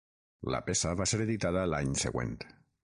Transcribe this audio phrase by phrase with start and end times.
[0.53, 2.37] La peça va ser editada l'any següent.